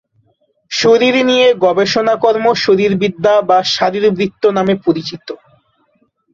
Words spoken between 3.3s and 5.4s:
বা শারীরবৃত্ত নামে পরিচিত।